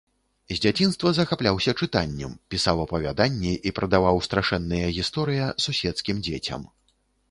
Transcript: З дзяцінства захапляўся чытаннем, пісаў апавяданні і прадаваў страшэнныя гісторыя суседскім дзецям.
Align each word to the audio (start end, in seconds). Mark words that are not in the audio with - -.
З 0.51 0.55
дзяцінства 0.65 1.11
захапляўся 1.17 1.75
чытаннем, 1.83 2.33
пісаў 2.55 2.77
апавяданні 2.87 3.53
і 3.67 3.77
прадаваў 3.81 4.15
страшэнныя 4.31 4.93
гісторыя 5.01 5.45
суседскім 5.69 6.17
дзецям. 6.29 6.71